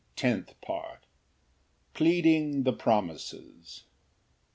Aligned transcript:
Tenth 0.15 0.59
Part. 0.61 1.05
Pleading 1.93 2.63
the 2.63 2.73
promises. 2.73 3.83